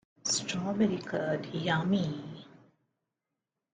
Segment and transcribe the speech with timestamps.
[0.23, 2.47] Strawberry curd, yummy!